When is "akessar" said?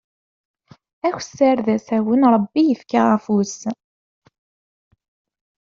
1.07-1.57, 1.75-2.01